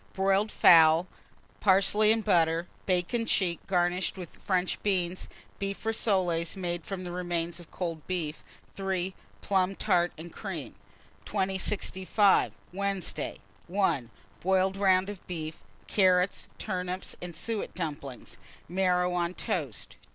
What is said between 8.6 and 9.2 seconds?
3.